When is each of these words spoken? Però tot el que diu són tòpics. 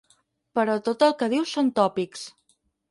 Però 0.59 0.77
tot 0.89 1.05
el 1.09 1.15
que 1.21 1.31
diu 1.37 1.47
són 1.53 1.71
tòpics. 1.83 2.27